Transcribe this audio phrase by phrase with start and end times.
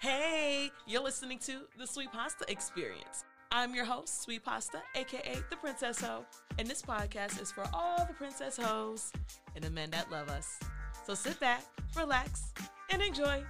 [0.00, 3.24] Hey, you're listening to the Sweet Pasta Experience.
[3.50, 6.24] I'm your host, Sweet Pasta, aka the Princess Ho,
[6.56, 9.10] and this podcast is for all the princess hoes
[9.56, 10.60] and the men that love us.
[11.04, 11.64] So sit back,
[11.96, 12.52] relax,
[12.90, 13.42] and enjoy.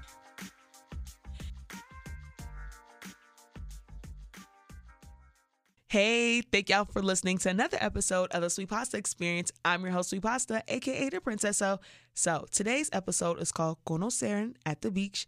[5.88, 9.52] Hey, thank y'all for listening to another episode of the Sweet Pasta Experience.
[9.66, 11.78] I'm your host, Sweet Pasta, aka the Princess Ho.
[12.14, 15.26] So today's episode is called Conoceren at the Beach.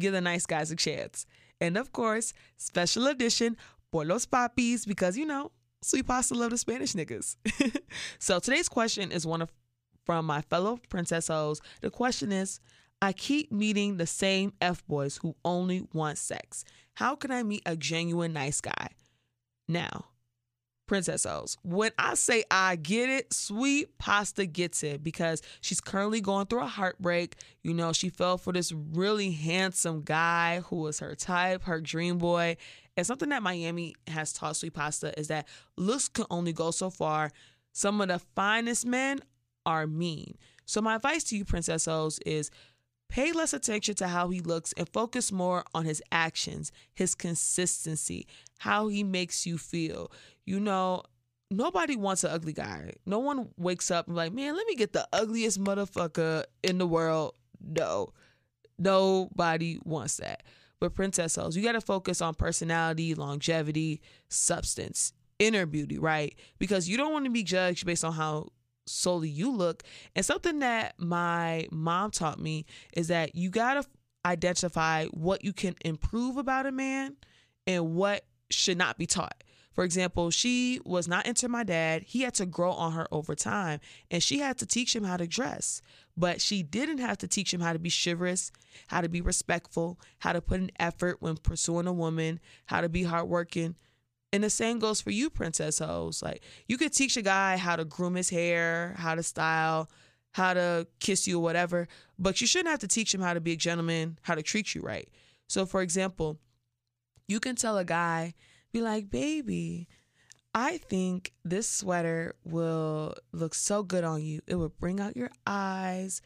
[0.00, 1.26] Give the nice guys a chance.
[1.60, 3.56] And of course, special edition
[3.92, 7.36] for los papis, because you know, Sweet Pasta love the Spanish niggas.
[8.18, 9.52] so today's question is one of
[10.04, 11.60] from my fellow princessos.
[11.82, 12.60] The question is
[13.02, 16.64] I keep meeting the same F boys who only want sex.
[16.94, 18.88] How can I meet a genuine nice guy?
[19.68, 20.06] Now,
[20.90, 26.46] princessos, when I say I get it, sweet pasta gets it because she's currently going
[26.46, 27.36] through a heartbreak.
[27.62, 32.18] You know, she fell for this really handsome guy who was her type, her dream
[32.18, 32.56] boy.
[32.96, 35.46] And something that Miami has taught sweet pasta is that
[35.76, 37.30] looks can only go so far.
[37.70, 39.20] Some of the finest men
[39.64, 40.38] are mean.
[40.66, 42.50] So my advice to you, princessos, is
[43.10, 48.26] Pay less attention to how he looks and focus more on his actions, his consistency,
[48.60, 50.12] how he makes you feel.
[50.46, 51.02] You know,
[51.50, 52.92] nobody wants an ugly guy.
[53.06, 56.86] No one wakes up and like, man, let me get the ugliest motherfucker in the
[56.86, 57.34] world.
[57.60, 58.12] No,
[58.78, 60.44] nobody wants that.
[60.78, 66.34] But princessos, you got to focus on personality, longevity, substance, inner beauty, right?
[66.58, 68.50] Because you don't want to be judged based on how
[68.86, 69.82] solely you look.
[70.14, 73.88] And something that my mom taught me is that you got to
[74.24, 77.16] identify what you can improve about a man
[77.66, 79.42] and what should not be taught.
[79.72, 82.02] For example, she was not into my dad.
[82.02, 83.78] He had to grow on her over time,
[84.10, 85.80] and she had to teach him how to dress.
[86.16, 88.50] But she didn't have to teach him how to be chivalrous,
[88.88, 92.88] how to be respectful, how to put an effort when pursuing a woman, how to
[92.88, 93.76] be hardworking.
[94.32, 96.22] And the same goes for you, princess hoes.
[96.22, 99.90] Like you could teach a guy how to groom his hair, how to style,
[100.32, 103.40] how to kiss you or whatever, but you shouldn't have to teach him how to
[103.40, 105.08] be a gentleman, how to treat you right.
[105.48, 106.38] So for example,
[107.26, 108.34] you can tell a guy,
[108.72, 109.88] be like, baby,
[110.54, 114.40] I think this sweater will look so good on you.
[114.46, 116.22] It will bring out your eyes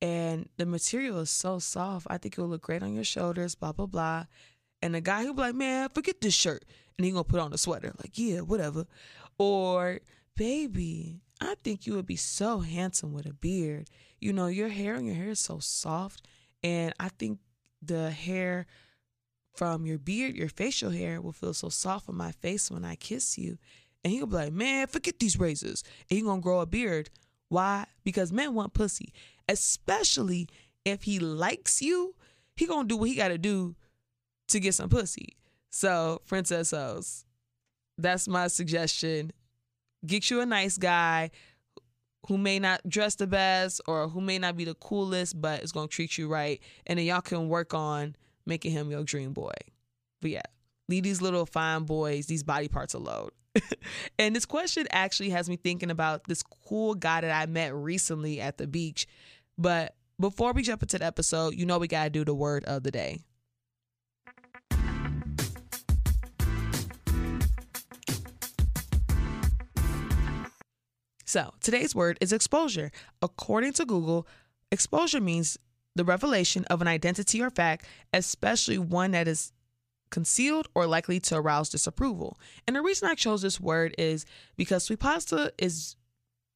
[0.00, 2.06] and the material is so soft.
[2.08, 4.24] I think it will look great on your shoulders, blah, blah, blah.
[4.82, 6.64] And the guy who'll be like, man, forget this shirt
[6.98, 7.92] and he gonna put on a sweater.
[7.98, 8.86] Like, yeah, whatever.
[9.38, 10.00] Or,
[10.36, 13.88] baby, I think you would be so handsome with a beard.
[14.20, 16.26] You know, your hair and your hair is so soft.
[16.62, 17.38] And I think
[17.80, 18.66] the hair
[19.54, 22.96] from your beard, your facial hair, will feel so soft on my face when I
[22.96, 23.58] kiss you.
[24.02, 25.84] And he'll be like, man, forget these razors.
[26.10, 27.10] And he gonna grow a beard.
[27.48, 27.86] Why?
[28.04, 29.12] Because men want pussy.
[29.48, 30.48] Especially
[30.84, 32.14] if he likes you,
[32.56, 33.76] he gonna do what he gotta do
[34.48, 35.36] to get some pussy.
[35.70, 37.24] So, princessos,
[37.96, 39.32] that's my suggestion.
[40.06, 41.30] Get you a nice guy
[42.26, 45.72] who may not dress the best or who may not be the coolest, but is
[45.72, 46.60] going to treat you right.
[46.86, 48.16] And then y'all can work on
[48.46, 49.54] making him your dream boy.
[50.20, 50.42] But yeah,
[50.88, 53.30] leave these little fine boys, these body parts alone.
[54.18, 58.40] and this question actually has me thinking about this cool guy that I met recently
[58.40, 59.06] at the beach.
[59.56, 62.64] But before we jump into the episode, you know we got to do the word
[62.64, 63.20] of the day.
[71.28, 72.90] So today's word is exposure.
[73.20, 74.26] According to Google,
[74.72, 75.58] exposure means
[75.94, 77.84] the revelation of an identity or fact,
[78.14, 79.52] especially one that is
[80.10, 82.38] concealed or likely to arouse disapproval.
[82.66, 84.24] And the reason I chose this word is
[84.56, 85.96] because Sweet Pasta is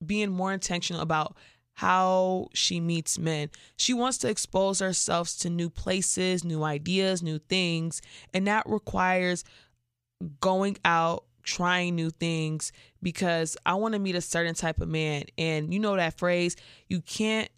[0.06, 1.36] being more intentional about
[1.74, 3.50] how she meets men.
[3.76, 8.00] She wants to expose herself to new places, new ideas, new things,
[8.32, 9.44] and that requires
[10.40, 12.72] going out trying new things
[13.02, 15.24] because I want to meet a certain type of man.
[15.36, 16.56] And you know that phrase,
[16.88, 17.48] you can't,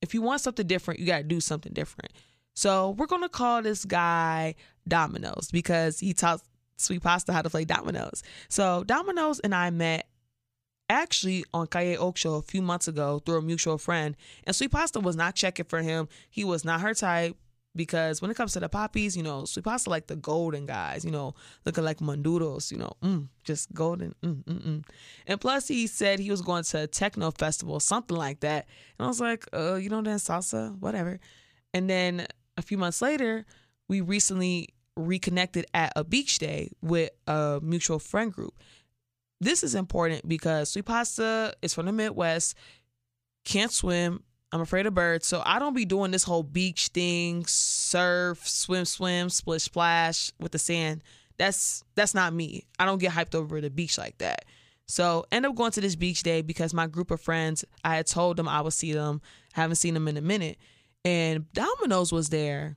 [0.00, 2.12] if you want something different, you got to do something different.
[2.54, 4.54] So we're going to call this guy
[4.86, 6.42] Dominoes because he taught
[6.76, 8.22] Sweet Pasta how to play dominoes.
[8.48, 10.08] So Dominoes and I met
[10.88, 14.16] actually on Calle Ocho a few months ago through a mutual friend.
[14.44, 16.08] And Sweet Pasta was not checking for him.
[16.28, 17.36] He was not her type
[17.74, 21.04] because when it comes to the papis, you know, Sweet Pasta like the golden guys,
[21.04, 21.34] you know,
[21.64, 24.14] looking like maduros, you know, mm, just golden.
[24.22, 24.84] Mm, mm, mm.
[25.26, 28.66] And plus, he said he was going to a techno festival, something like that.
[28.98, 31.18] And I was like, uh, you don't dance salsa, whatever.
[31.72, 32.26] And then
[32.56, 33.46] a few months later,
[33.88, 38.54] we recently reconnected at a beach day with a mutual friend group.
[39.40, 42.54] This is important because Sweet Pasta is from the Midwest,
[43.44, 44.22] can't swim,
[44.52, 45.26] I'm afraid of birds.
[45.26, 50.52] So I don't be doing this whole beach thing, surf, swim, swim, splish, splash with
[50.52, 51.02] the sand.
[51.38, 52.66] That's that's not me.
[52.78, 54.44] I don't get hyped over the beach like that.
[54.86, 58.06] So end up going to this beach day because my group of friends, I had
[58.06, 59.22] told them I would see them.
[59.54, 60.58] Haven't seen them in a minute.
[61.04, 62.76] And Domino's was there.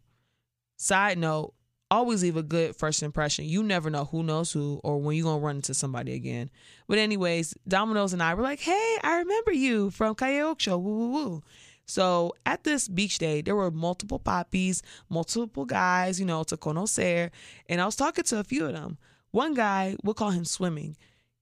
[0.78, 1.54] Side note,
[1.92, 3.46] always leave a good first impression.
[3.46, 6.50] You never know who knows who or when you're gonna run into somebody again.
[6.88, 10.78] But anyways, Domino's and I were like, hey, I remember you from Calle Ocho.
[10.78, 11.44] Woo woo woo.
[11.86, 17.30] So at this beach day, there were multiple papis, multiple guys, you know, to conocer.
[17.68, 18.98] And I was talking to a few of them.
[19.32, 20.96] One guy, we'll call him swimming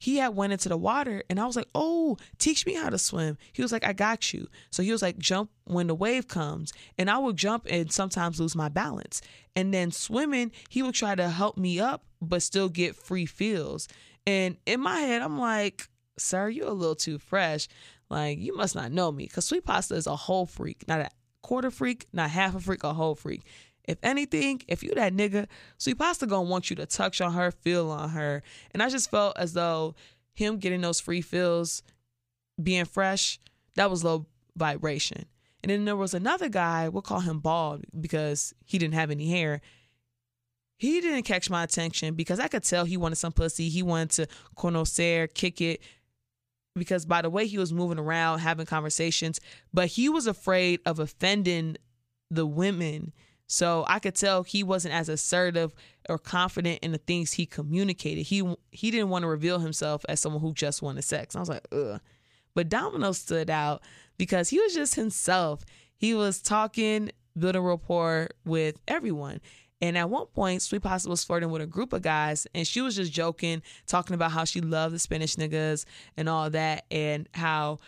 [0.04, 2.98] he had went into the water and I was like, "Oh, teach me how to
[2.98, 6.28] swim." He was like, "I got you." So he was like, "Jump when the wave
[6.28, 9.22] comes." And I would jump and sometimes lose my balance.
[9.56, 13.88] And then swimming, he would try to help me up but still get free feels.
[14.28, 15.88] And in my head, I'm like,
[16.18, 17.69] "Sir, you're a little too fresh.
[18.13, 21.10] Like, you must not know me cuz Sweet Pasta is a whole freak, not a
[21.42, 23.42] quarter freak, not half a freak, a whole freak.
[23.86, 25.48] If anything, if you that nigga,
[25.80, 28.44] Sweet Pasta gonna want you to touch on her, feel on her.
[28.71, 29.95] And I just felt as though
[30.33, 31.81] him getting those free feels,
[32.62, 33.39] being fresh,
[33.75, 35.25] that was low vibration.
[35.63, 39.30] And then there was another guy, we'll call him bald because he didn't have any
[39.30, 39.59] hair.
[40.77, 43.69] He didn't catch my attention because I could tell he wanted some pussy.
[43.69, 44.27] He wanted to
[44.57, 45.81] conocer, kick it.
[46.75, 49.39] Because by the way he was moving around, having conversations,
[49.73, 51.77] but he was afraid of offending
[52.31, 53.13] the women
[53.47, 55.75] so I could tell he wasn't as assertive
[56.09, 58.23] or confident in the things he communicated.
[58.23, 61.35] He he didn't want to reveal himself as someone who just wanted sex.
[61.35, 62.01] I was like, ugh.
[62.55, 63.83] But Domino stood out
[64.17, 65.65] because he was just himself.
[65.95, 69.39] He was talking, building rapport with everyone.
[69.83, 72.80] And at one point, Sweet Pasta was flirting with a group of guys, and she
[72.80, 75.83] was just joking, talking about how she loved the Spanish niggas
[76.15, 77.80] and all that, and how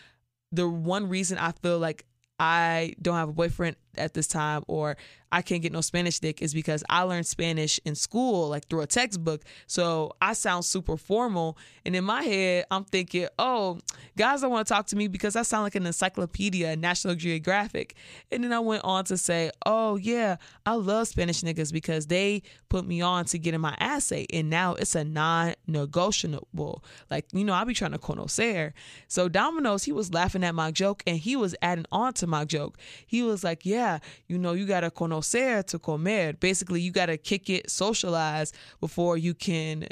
[0.51, 2.03] the one reason I feel like
[2.38, 4.97] I don't have a boyfriend at this time or
[5.36, 8.81] I can't get no Spanish dick is because I learned Spanish in school, like through
[8.81, 9.42] a textbook.
[9.68, 11.57] So I sound super formal.
[11.86, 13.80] And in my head, I'm thinking, oh,
[14.18, 17.95] guys don't want to talk to me because I sound like an encyclopedia, National Geographic.
[18.31, 22.42] And then I went on to say, oh, yeah, I love Spanish niggas because they
[22.69, 24.27] put me on to getting my assay.
[24.31, 26.81] And now it's a non negotiable.
[27.12, 28.71] Like, you know, I'll be trying to conocer.
[29.09, 32.45] So Domino's, he was laughing at my joke and he was adding on to my
[32.45, 32.77] joke.
[33.06, 33.84] He was like, yeah,
[34.27, 36.33] you know, you got to conocer to comer.
[36.33, 39.87] Basically, you got to kick it, socialize before you can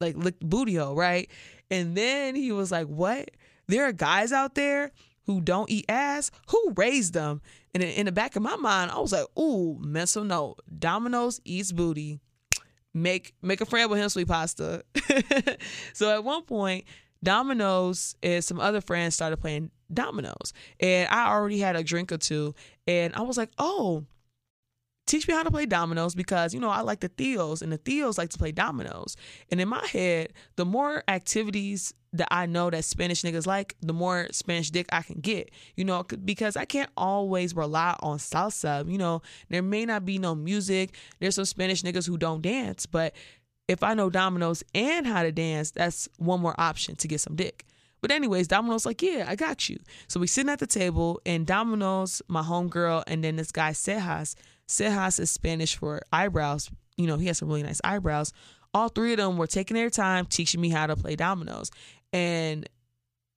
[0.00, 1.30] like lick booty hole, right?
[1.70, 3.30] And then he was like, what?
[3.68, 4.90] There are guys out there
[5.26, 6.30] who don't eat ass?
[6.48, 7.40] Who raised them?
[7.74, 10.56] And in the back of my mind, I was like, ooh, mental note.
[10.76, 12.18] Domino's eats booty.
[12.92, 14.82] Make make a friend with him, sweet pasta.
[15.92, 16.84] so at one point,
[17.22, 20.52] Domino's and some other friends started playing dominoes.
[20.78, 22.54] And I already had a drink or two.
[22.86, 24.04] And I was like, oh,
[25.06, 27.78] teach me how to play dominoes because, you know, I like the tíos and the
[27.78, 29.16] tíos like to play dominoes.
[29.50, 33.92] And in my head, the more activities that I know that Spanish niggas like, the
[33.92, 38.90] more Spanish dick I can get, you know, because I can't always rely on salsa.
[38.90, 40.94] You know, there may not be no music.
[41.18, 43.14] There's some Spanish niggas who don't dance, but
[43.70, 47.36] if I know dominoes and how to dance, that's one more option to get some
[47.36, 47.64] dick.
[48.00, 49.78] But anyways, Domino's like, yeah, I got you.
[50.08, 54.34] So we sitting at the table, and Domino's, my homegirl, and then this guy Cejas.
[54.66, 56.68] Cejas is Spanish for eyebrows.
[56.96, 58.32] You know, he has some really nice eyebrows.
[58.74, 61.70] All three of them were taking their time teaching me how to play dominoes.
[62.12, 62.68] And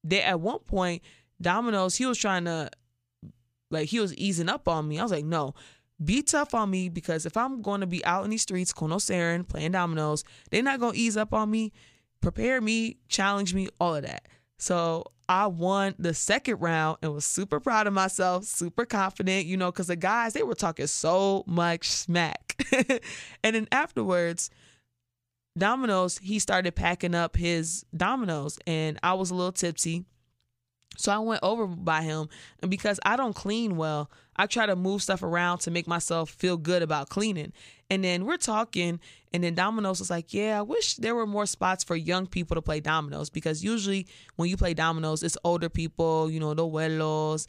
[0.03, 1.03] they at one point,
[1.39, 2.71] Domino's, he was trying to
[3.69, 4.99] like he was easing up on me.
[4.99, 5.53] I was like, no,
[6.03, 9.43] be tough on me because if I'm going to be out in these streets, conocering,
[9.43, 11.71] playing dominoes, they're not going to ease up on me.
[12.21, 14.27] Prepare me, challenge me, all of that.
[14.57, 19.57] So I won the second round and was super proud of myself, super confident, you
[19.57, 22.65] know, because the guys, they were talking so much smack.
[23.43, 24.49] and then afterwards,
[25.57, 30.05] Domino's, he started packing up his dominoes and I was a little tipsy.
[30.97, 32.29] So I went over by him,
[32.61, 36.29] and because I don't clean well, I try to move stuff around to make myself
[36.29, 37.53] feel good about cleaning.
[37.89, 38.99] And then we're talking,
[39.33, 42.55] and then Domino's was like, Yeah, I wish there were more spots for young people
[42.55, 46.63] to play dominoes because usually when you play dominoes, it's older people, you know, the
[46.63, 47.47] abuelos,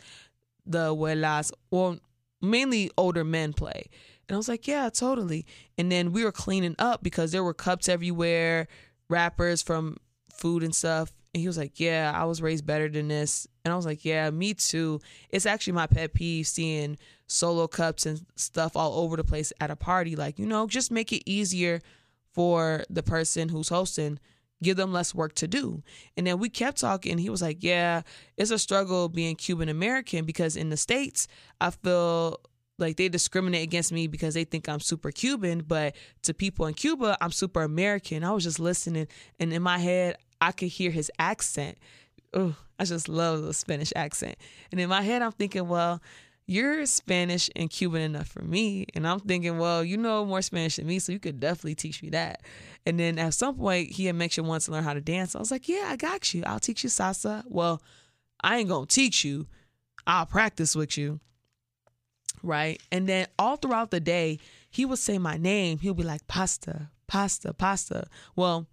[0.66, 1.98] the abuelas, or
[2.42, 3.88] mainly older men play.
[4.28, 5.46] And I was like, Yeah, totally.
[5.78, 8.68] And then we were cleaning up because there were cups everywhere,
[9.08, 9.96] wrappers from
[10.30, 11.12] food and stuff.
[11.34, 13.46] And he was like, Yeah, I was raised better than this.
[13.64, 15.00] And I was like, Yeah, me too.
[15.30, 19.70] It's actually my pet peeve seeing solo cups and stuff all over the place at
[19.70, 20.14] a party.
[20.16, 21.80] Like, you know, just make it easier
[22.32, 24.18] for the person who's hosting.
[24.62, 25.82] give them less work to do.
[26.16, 27.18] And then we kept talking.
[27.18, 28.02] He was like, Yeah,
[28.36, 31.26] it's a struggle being Cuban American because in the States,
[31.60, 32.40] I feel
[32.78, 36.74] like they discriminate against me because they think I'm super Cuban, but to people in
[36.74, 38.24] Cuba, I'm super American.
[38.24, 41.78] I was just listening, and in my head, I could hear his accent.
[42.32, 44.36] Oh, I just love the Spanish accent.
[44.72, 46.02] And in my head, I'm thinking, well,
[46.46, 48.86] you're Spanish and Cuban enough for me.
[48.94, 52.02] And I'm thinking, well, you know more Spanish than me, so you could definitely teach
[52.02, 52.42] me that.
[52.84, 55.34] And then at some point, he had mentioned once to learn how to dance.
[55.34, 56.42] I was like, yeah, I got you.
[56.44, 57.44] I'll teach you salsa.
[57.46, 57.80] Well,
[58.42, 59.46] I ain't gonna teach you.
[60.06, 61.20] I'll practice with you
[62.44, 62.80] right?
[62.92, 64.38] And then all throughout the day,
[64.70, 65.78] he would say my name.
[65.78, 68.06] He'll be like, pasta, pasta, pasta.
[68.36, 68.66] Well,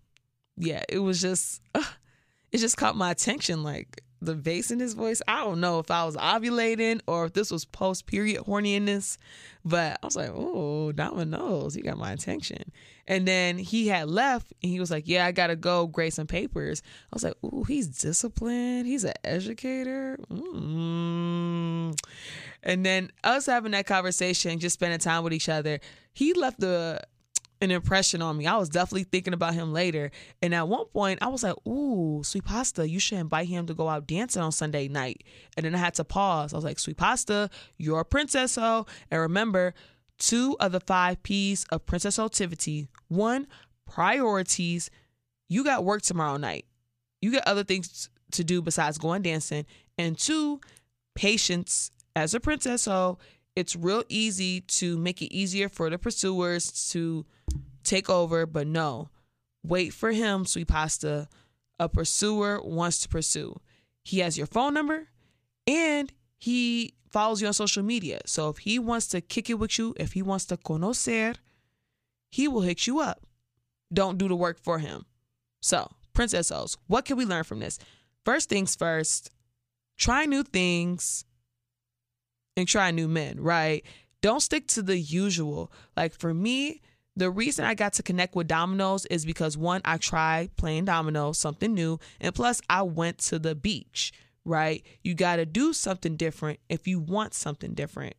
[0.57, 1.83] yeah, it was just, uh,
[2.51, 3.63] it just caught my attention.
[3.63, 5.21] Like the bass in his voice.
[5.27, 9.17] I don't know if I was ovulating or if this was post period horniness,
[9.65, 11.73] but I was like, oh, Dominoes.
[11.73, 12.71] He got my attention.
[13.07, 16.13] And then he had left and he was like, yeah, I got to go grade
[16.13, 16.83] some papers.
[17.11, 18.85] I was like, oh, he's disciplined.
[18.85, 20.17] He's an educator.
[20.31, 21.97] Mm.
[22.63, 25.79] And then us having that conversation, just spending time with each other,
[26.13, 27.01] he left the
[27.61, 28.47] an impression on me.
[28.47, 30.11] I was definitely thinking about him later.
[30.41, 33.73] And at one point, I was like, Ooh, Sweet Pasta, you should invite him to
[33.73, 35.23] go out dancing on Sunday night.
[35.55, 36.53] And then I had to pause.
[36.53, 38.87] I was like, Sweet Pasta, you're a princess, oh.
[39.11, 39.73] And remember,
[40.17, 42.89] two of the five P's of princess activity.
[43.07, 43.47] One,
[43.87, 44.89] priorities.
[45.49, 46.65] You got work tomorrow night.
[47.21, 49.65] You got other things to do besides going dancing.
[49.97, 50.61] And two,
[51.15, 52.83] patience as a princess.
[52.83, 53.19] So
[53.55, 57.25] it's real easy to make it easier for the pursuers to
[57.83, 59.09] take over, but no,
[59.63, 61.27] wait for him, sweet pasta.
[61.79, 63.59] A pursuer wants to pursue.
[64.03, 65.07] He has your phone number
[65.67, 68.21] and he follows you on social media.
[68.25, 71.35] So if he wants to kick it with you, if he wants to conocer,
[72.29, 73.25] he will hit you up.
[73.93, 75.05] Don't do the work for him.
[75.61, 77.77] So, Princess O's, what can we learn from this?
[78.25, 79.29] First things first,
[79.97, 81.25] try new things
[82.55, 83.83] and try new men, right?
[84.21, 85.71] Don't stick to the usual.
[85.97, 86.81] Like for me,
[87.15, 91.37] the reason I got to connect with dominoes is because one, I tried playing dominoes,
[91.37, 94.13] something new, and plus I went to the beach,
[94.45, 94.85] right?
[95.03, 98.15] You got to do something different if you want something different.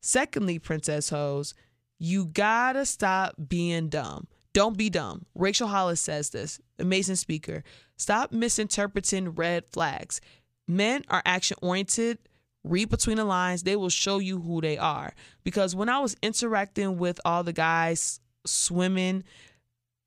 [0.00, 1.54] Secondly, Princess Hoes,
[1.98, 4.28] you got to stop being dumb.
[4.52, 5.24] Don't be dumb.
[5.34, 7.62] Rachel Hollis says this, amazing speaker.
[7.96, 10.20] Stop misinterpreting red flags.
[10.66, 12.18] Men are action oriented
[12.64, 15.14] read between the lines they will show you who they are.
[15.44, 19.24] Because when i was interacting with all the guys swimming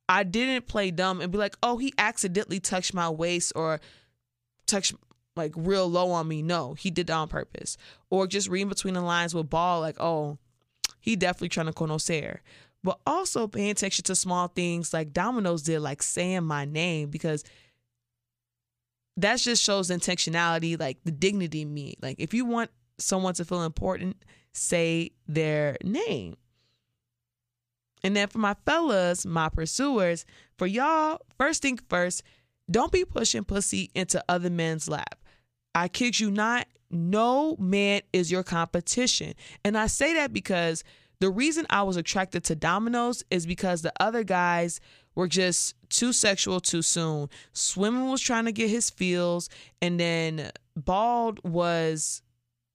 [0.09, 3.79] i didn't play dumb and be like oh he accidentally touched my waist or
[4.65, 4.93] touched
[5.35, 6.41] like real low on me.
[6.41, 7.77] No he did that on purpose.
[8.09, 10.37] Or just reading between the lines with ball like oh
[10.99, 12.39] he definitely trying to conocer
[12.83, 17.43] but also paying attention to small things like dominoes did like saying my name because
[19.17, 21.95] that just shows intentionality, like the dignity me.
[22.01, 24.17] Like if you want someone to feel important,
[24.53, 26.37] say their name.
[28.03, 30.25] And then for my fellas, my pursuers,
[30.57, 32.23] for y'all, first thing first,
[32.69, 35.19] don't be pushing pussy into other men's lap.
[35.75, 39.33] I kid you not, no man is your competition.
[39.63, 40.83] And I say that because
[41.19, 44.81] the reason I was attracted to Dominoes is because the other guys
[45.15, 47.29] were just too sexual too soon.
[47.53, 49.49] Swimming was trying to get his feels,
[49.81, 52.21] and then Bald was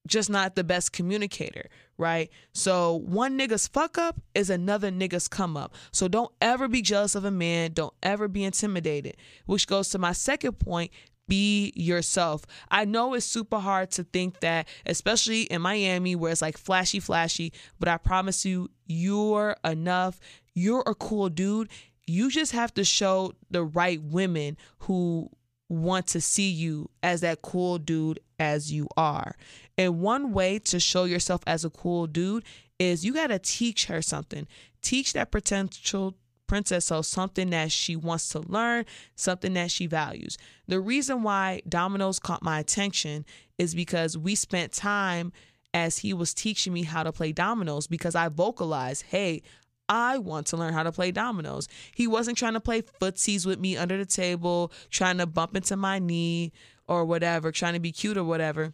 [0.07, 2.31] just not the best communicator, right?
[2.53, 5.75] So one nigga's fuck up is another nigga's come up.
[5.93, 7.73] So don't ever be jealous of a man.
[7.73, 9.17] Don't ever be intimidated.
[9.47, 10.93] Which goes to my second point.
[11.29, 12.45] Be yourself.
[12.71, 17.01] I know it's super hard to think that, especially in Miami where it's like flashy,
[17.01, 20.21] flashy, but I promise you, you're enough.
[20.55, 21.69] You're a cool dude
[22.07, 25.31] you just have to show the right women who
[25.69, 29.37] want to see you as that cool dude as you are.
[29.77, 32.45] And one way to show yourself as a cool dude
[32.79, 34.47] is you got to teach her something.
[34.83, 36.15] Teach that potential
[36.47, 38.85] princess so something that she wants to learn,
[39.17, 40.39] something that she values.
[40.69, 43.25] The reason why Dominoes caught my attention
[43.59, 45.33] is because we spent time
[45.75, 49.43] as he was teaching me how to play dominoes because I vocalized, hey,
[49.89, 51.69] I want to learn how to play dominoes.
[51.95, 55.77] He wasn't trying to play footsies with me under the table, trying to bump into
[55.77, 56.53] my knee
[56.89, 58.73] or whatever, trying to be cute or whatever.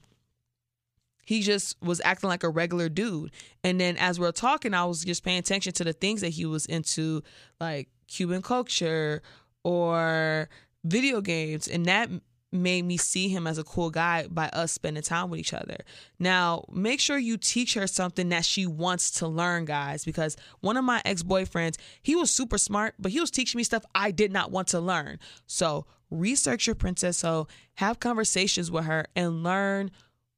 [1.24, 3.30] He just was acting like a regular dude.
[3.62, 6.30] And then as we are talking, I was just paying attention to the things that
[6.30, 7.22] he was into,
[7.60, 9.22] like Cuban culture
[9.62, 10.48] or
[10.84, 11.68] video games.
[11.68, 12.10] And that
[12.52, 15.78] made me see him as a cool guy by us spending time with each other.
[16.18, 20.76] Now, make sure you teach her something that she wants to learn, guys, because one
[20.76, 24.10] of my ex boyfriends, he was super smart, but he was teaching me stuff I
[24.10, 25.18] did not want to learn.
[25.46, 29.90] So, research your princess so have conversations with her and learn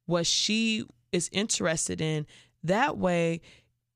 [0.05, 2.25] what she is interested in.
[2.63, 3.41] That way,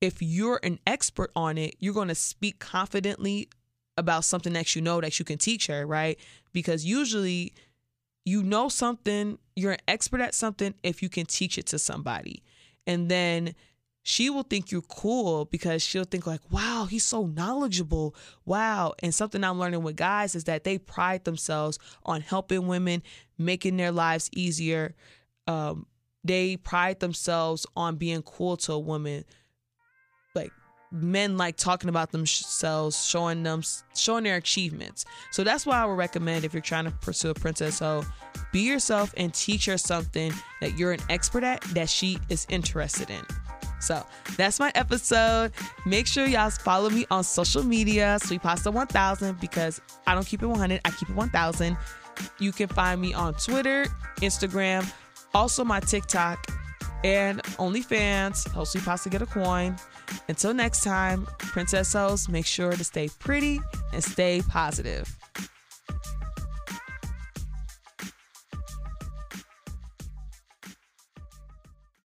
[0.00, 3.48] if you're an expert on it, you're going to speak confidently
[3.96, 6.18] about something that you know that you can teach her, right?
[6.52, 7.52] Because usually,
[8.30, 12.42] you know something, you're an expert at something if you can teach it to somebody.
[12.86, 13.54] And then
[14.02, 18.14] she will think you're cool because she'll think like, "Wow, he's so knowledgeable."
[18.46, 18.94] Wow.
[19.00, 23.02] And something I'm learning with guys is that they pride themselves on helping women,
[23.36, 24.94] making their lives easier.
[25.46, 25.86] Um,
[26.24, 29.24] they pride themselves on being cool to a woman.
[30.92, 33.62] Men like talking about themselves, showing them,
[33.94, 35.04] showing their achievements.
[35.30, 38.04] So that's why I would recommend if you're trying to pursue a princess hoe,
[38.52, 43.08] be yourself and teach her something that you're an expert at that she is interested
[43.08, 43.24] in.
[43.80, 44.04] So
[44.36, 45.52] that's my episode.
[45.86, 50.42] Make sure y'all follow me on social media, Sweet Pasta 1000, because I don't keep
[50.42, 51.76] it 100, I keep it 1000.
[52.38, 54.92] You can find me on Twitter, Instagram,
[55.34, 56.46] also my TikTok,
[57.04, 58.66] and OnlyFans.
[58.66, 59.76] Sweet Pasta get a coin.
[60.28, 61.94] Until next time, Princess
[62.28, 63.60] make sure to stay pretty
[63.92, 65.19] and stay positive.